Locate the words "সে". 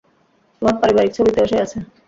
1.47-1.57